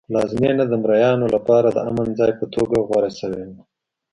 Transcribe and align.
پلازمېنه 0.07 0.63
د 0.67 0.73
مریانو 0.83 1.27
لپاره 1.35 1.67
د 1.71 1.77
امن 1.89 2.07
ځای 2.19 2.31
په 2.39 2.45
توګه 2.55 2.75
غوره 2.87 3.11
شوی 3.19 3.43
و. 3.49 3.53